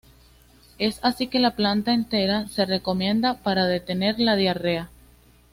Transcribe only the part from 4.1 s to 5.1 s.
la diarrea.